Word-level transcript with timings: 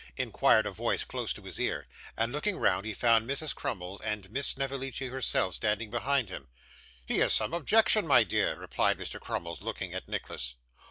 inquired 0.17 0.65
a 0.65 0.71
voice 0.71 1.03
close 1.03 1.31
to 1.31 1.43
his 1.43 1.59
ear; 1.59 1.85
and, 2.17 2.31
looking 2.31 2.57
round, 2.57 2.87
he 2.87 2.91
found 2.95 3.29
Mrs. 3.29 3.53
Crummles 3.53 4.01
and 4.01 4.31
Miss 4.31 4.47
Snevellicci 4.47 5.09
herself 5.09 5.53
standing 5.53 5.91
behind 5.91 6.27
him. 6.29 6.47
'He 7.05 7.19
has 7.19 7.33
some 7.33 7.53
objection, 7.53 8.07
my 8.07 8.23
dear,' 8.23 8.57
replied 8.57 8.97
Mr. 8.97 9.19
Crummles, 9.19 9.61
looking 9.61 9.93
at 9.93 10.07
Nicholas. 10.07 10.55